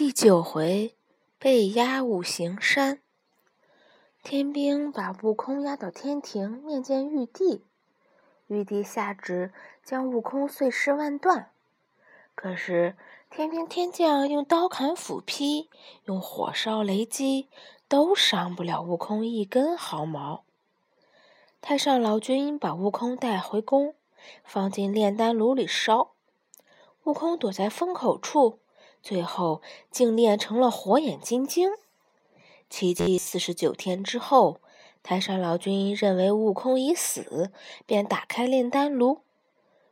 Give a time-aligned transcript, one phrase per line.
[0.00, 0.96] 第九回，
[1.38, 3.02] 被压五行山。
[4.22, 7.66] 天兵把悟空押到天庭面见玉帝，
[8.46, 9.52] 玉帝下旨
[9.84, 11.50] 将悟空碎尸万段。
[12.34, 12.96] 可是
[13.28, 15.68] 天兵天将用刀砍斧劈，
[16.06, 17.50] 用火烧雷击，
[17.86, 20.44] 都伤不了悟空一根毫毛。
[21.60, 23.94] 太上老君把悟空带回宫，
[24.44, 26.12] 放进炼丹炉里烧。
[27.04, 28.60] 悟空躲在风口处。
[29.02, 31.70] 最后竟练成了火眼金睛。
[32.68, 34.60] 奇迹四十九天之后，
[35.02, 37.50] 太上老君认为悟空已死，
[37.86, 39.22] 便打开炼丹炉。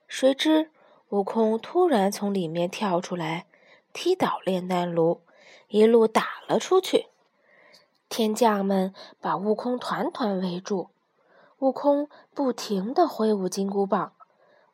[0.07, 0.71] 谁知
[1.09, 3.47] 悟空突然从里面跳出来，
[3.93, 5.23] 踢倒炼丹炉，
[5.69, 7.07] 一路打了出去。
[8.09, 10.91] 天将们把悟空团团围住，
[11.59, 14.13] 悟空不停地挥舞金箍棒，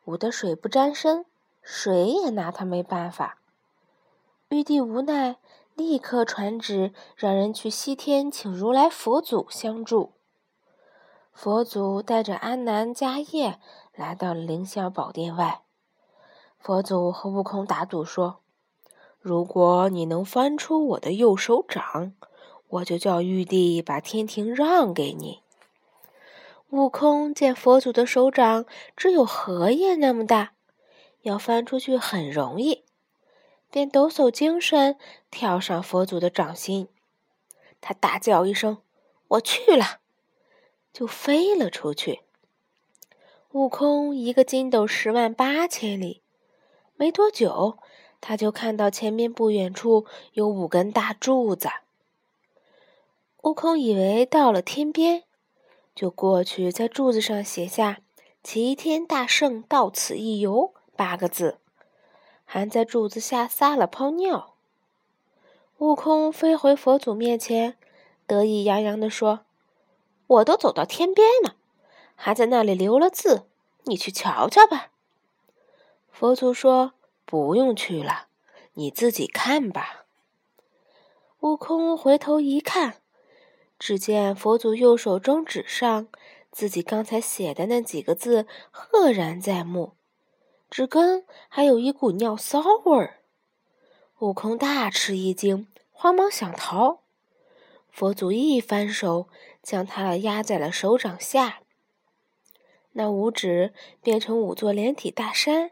[0.05, 1.25] 舞得水不沾身，
[1.61, 3.39] 谁也拿他没办法。
[4.55, 5.35] 玉帝无奈，
[5.73, 10.13] 立刻传旨，让人去西天请如来佛祖相助。
[11.33, 13.59] 佛祖带着安南迦叶
[13.93, 15.63] 来到了凌霄宝殿外。
[16.57, 18.37] 佛祖和悟空打赌说
[19.19, 22.13] ：“如果你能翻出我的右手掌，
[22.69, 25.41] 我就叫玉帝把天庭让给你。”
[26.71, 30.53] 悟空见佛祖的手掌只有荷叶那么大，
[31.23, 32.84] 要翻出去很容易。
[33.69, 34.97] 便抖擞精神，
[35.29, 36.87] 跳上佛祖的掌心。
[37.81, 38.79] 他大叫一声
[39.29, 39.99] ：“我去了！”
[40.93, 42.21] 就飞了出去。
[43.51, 46.21] 悟空一个筋斗十万八千里，
[46.95, 47.77] 没多久，
[48.19, 51.69] 他就看到前面不远处有五根大柱子。
[53.43, 55.23] 悟空以为到了天边，
[55.93, 58.01] 就过去在柱子上写下
[58.41, 61.59] “齐天大圣到此一游”八个字。
[62.45, 64.53] 还在柱子下撒了泡尿。
[65.79, 67.75] 悟空飞回佛祖面前，
[68.25, 69.41] 得意洋洋地说
[70.27, 71.57] ：“我都走到天边了，
[72.15, 73.47] 还在那里留了字，
[73.83, 74.91] 你去瞧瞧吧。”
[76.09, 76.93] 佛祖说
[77.25, 78.27] ：“不用去了，
[78.75, 80.05] 你自己看吧。”
[81.41, 83.01] 悟空回头一看，
[83.77, 86.07] 只见佛祖右手中指上
[86.51, 89.91] 自己刚才写的那几个字赫然在目。
[90.69, 93.21] 指根还有一股尿骚味儿，
[94.19, 97.01] 悟空大吃一惊，慌忙想逃。
[97.89, 99.29] 佛祖一翻手，
[99.63, 101.61] 将他压在了手掌下。
[102.91, 105.71] 那五指变成五座连体大山，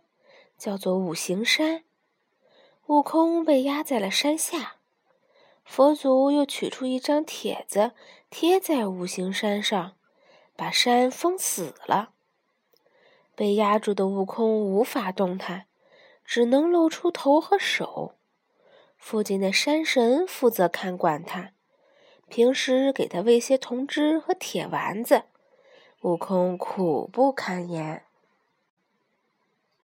[0.57, 1.83] 叫做五行山。
[2.87, 4.75] 悟空被压在了山下，
[5.65, 7.91] 佛祖又取出一张帖子
[8.29, 9.95] 贴在五行山上，
[10.55, 12.12] 把山封死了。
[13.35, 15.65] 被压住的悟空无法动弹，
[16.23, 18.15] 只能露出头和手。
[18.97, 21.51] 附近的山神负责看管他，
[22.29, 25.23] 平时给他喂些铜汁和铁丸子。
[26.01, 28.03] 悟空苦不堪言。